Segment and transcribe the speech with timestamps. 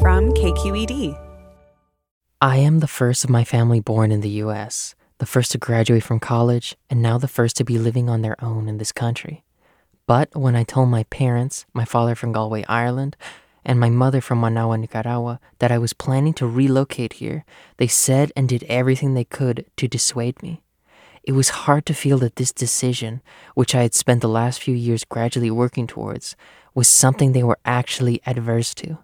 [0.00, 1.18] From KQED.
[2.40, 6.04] I am the first of my family born in the U.S the first to graduate
[6.04, 9.44] from college, and now the first to be living on their own in this country.
[10.06, 13.16] But when I told my parents, my father from Galway, Ireland,
[13.64, 17.44] and my mother from Managua, Nicaragua, that I was planning to relocate here,
[17.76, 20.62] they said and did everything they could to dissuade me.
[21.24, 23.20] It was hard to feel that this decision,
[23.54, 26.36] which I had spent the last few years gradually working towards,
[26.74, 28.98] was something they were actually adverse to.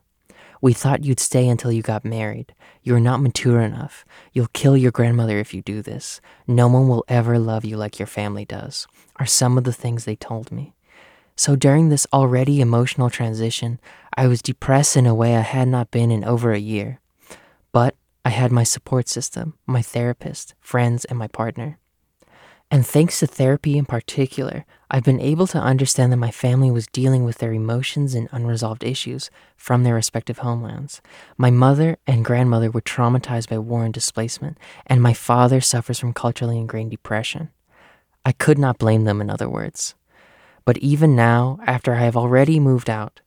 [0.64, 2.54] We thought you'd stay until you got married.
[2.82, 4.06] You're not mature enough.
[4.32, 6.22] You'll kill your grandmother if you do this.
[6.46, 10.06] No one will ever love you like your family does, are some of the things
[10.06, 10.72] they told me.
[11.36, 13.78] So during this already emotional transition,
[14.16, 16.98] I was depressed in a way I had not been in over a year.
[17.70, 21.78] But I had my support system, my therapist, friends, and my partner.
[22.70, 26.86] And thanks to therapy in particular, I've been able to understand that my family was
[26.86, 31.02] dealing with their emotions and unresolved issues from their respective homelands.
[31.36, 36.12] My mother and grandmother were traumatized by war and displacement, and my father suffers from
[36.12, 37.50] culturally ingrained depression.
[38.24, 39.96] I could not blame them, in other words.
[40.64, 43.20] But even now, after I have already moved out,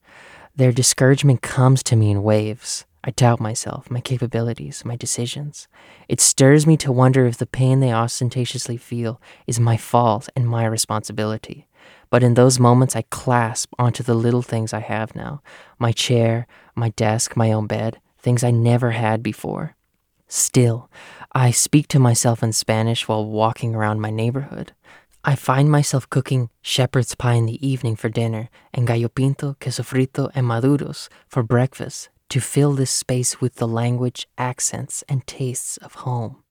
[0.55, 2.85] their discouragement comes to me in waves.
[3.07, 5.69] I doubt myself, my capabilities, my decisions.
[6.09, 10.45] It stirs me to wonder if the pain they ostentatiously feel is my fault and
[10.45, 11.69] my responsibility.
[12.09, 15.41] But in those moments, I clasp onto the little things I have now
[15.79, 19.77] my chair, my desk, my own bed, things I never had before.
[20.27, 20.91] Still,
[21.31, 24.73] I speak to myself in Spanish while walking around my neighborhood.
[25.23, 29.83] I find myself cooking shepherd's pie in the evening for dinner and gallo pinto, queso
[29.83, 35.75] frito, and maduros for breakfast to fill this space with the language, accents, and tastes
[35.77, 36.43] of home.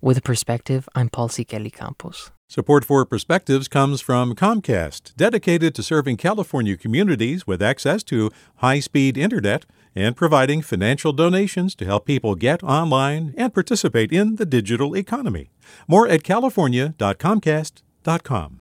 [0.00, 1.28] With a perspective, I'm Paul.
[1.28, 2.30] Kelly Campos.
[2.48, 8.80] Support for Perspectives comes from Comcast, dedicated to serving California communities with access to high
[8.80, 14.44] speed internet and providing financial donations to help people get online and participate in the
[14.44, 15.50] digital economy.
[15.86, 18.61] More at california.comcast.com.